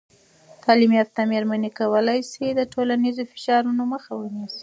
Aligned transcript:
تعلیم 0.63 0.91
یافته 0.99 1.21
میرمنې 1.31 1.69
کولی 1.79 2.19
سي 2.31 2.45
د 2.55 2.61
ټولنیز 2.73 3.17
فشارونو 3.31 3.83
مخه 3.93 4.11
ونیسي. 4.17 4.59